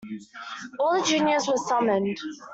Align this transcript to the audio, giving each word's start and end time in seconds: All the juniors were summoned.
All 0.79 0.97
the 0.99 1.05
juniors 1.05 1.47
were 1.47 1.57
summoned. 1.57 2.17